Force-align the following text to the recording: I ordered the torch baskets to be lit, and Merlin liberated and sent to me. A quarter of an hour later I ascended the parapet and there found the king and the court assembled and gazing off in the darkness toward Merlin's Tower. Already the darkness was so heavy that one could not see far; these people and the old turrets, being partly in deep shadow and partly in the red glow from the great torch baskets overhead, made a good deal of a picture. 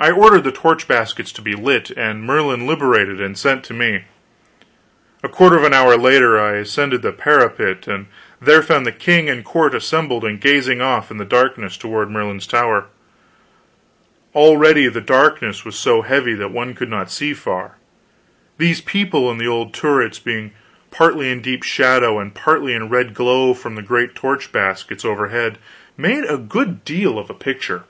I 0.00 0.10
ordered 0.10 0.42
the 0.42 0.50
torch 0.50 0.88
baskets 0.88 1.30
to 1.30 1.40
be 1.40 1.54
lit, 1.54 1.90
and 1.90 2.24
Merlin 2.24 2.66
liberated 2.66 3.20
and 3.20 3.38
sent 3.38 3.62
to 3.66 3.72
me. 3.72 4.02
A 5.22 5.28
quarter 5.28 5.54
of 5.56 5.62
an 5.62 5.72
hour 5.72 5.96
later 5.96 6.40
I 6.40 6.54
ascended 6.54 7.02
the 7.02 7.12
parapet 7.12 7.86
and 7.86 8.06
there 8.40 8.62
found 8.62 8.84
the 8.84 8.90
king 8.90 9.28
and 9.28 9.38
the 9.38 9.42
court 9.44 9.72
assembled 9.76 10.24
and 10.24 10.40
gazing 10.40 10.80
off 10.80 11.12
in 11.12 11.18
the 11.18 11.24
darkness 11.24 11.76
toward 11.76 12.10
Merlin's 12.10 12.48
Tower. 12.48 12.86
Already 14.34 14.88
the 14.88 15.00
darkness 15.00 15.64
was 15.64 15.76
so 15.78 16.02
heavy 16.02 16.34
that 16.34 16.50
one 16.50 16.74
could 16.74 16.90
not 16.90 17.08
see 17.08 17.32
far; 17.32 17.76
these 18.58 18.80
people 18.80 19.30
and 19.30 19.40
the 19.40 19.46
old 19.46 19.72
turrets, 19.72 20.18
being 20.18 20.50
partly 20.90 21.30
in 21.30 21.40
deep 21.40 21.62
shadow 21.62 22.18
and 22.18 22.34
partly 22.34 22.74
in 22.74 22.82
the 22.82 22.88
red 22.88 23.14
glow 23.14 23.54
from 23.54 23.76
the 23.76 23.82
great 23.82 24.16
torch 24.16 24.50
baskets 24.50 25.04
overhead, 25.04 25.58
made 25.96 26.24
a 26.24 26.38
good 26.38 26.84
deal 26.84 27.20
of 27.20 27.30
a 27.30 27.34
picture. 27.34 27.84